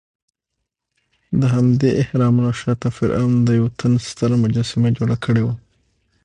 [1.41, 5.55] دهمدې اهرامونو شاته فرعون د یوه تن ستره مجسمه جوړه کړې وه.